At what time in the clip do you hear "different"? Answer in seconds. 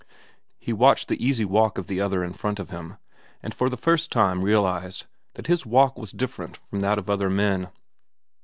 6.11-6.57